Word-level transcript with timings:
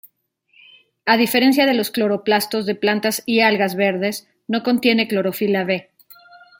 A 1.05 1.15
diferencia 1.15 1.67
de 1.67 1.75
los 1.75 1.91
cloroplastos 1.91 2.65
de 2.65 2.73
plantas 2.73 3.21
y 3.27 3.41
algas 3.41 3.75
verdes, 3.75 4.27
no 4.47 4.63
contiene 4.63 5.07
clorofila 5.07 5.63
b. 5.63 5.91